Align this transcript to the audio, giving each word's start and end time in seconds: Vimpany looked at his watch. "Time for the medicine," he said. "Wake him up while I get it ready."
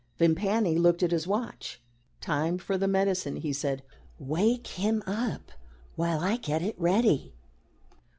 Vimpany 0.17 0.79
looked 0.79 1.03
at 1.03 1.11
his 1.11 1.27
watch. 1.27 1.79
"Time 2.21 2.57
for 2.57 2.75
the 2.75 2.87
medicine," 2.87 3.35
he 3.35 3.53
said. 3.53 3.83
"Wake 4.17 4.65
him 4.65 5.03
up 5.05 5.51
while 5.95 6.21
I 6.21 6.37
get 6.37 6.63
it 6.63 6.73
ready." 6.81 7.35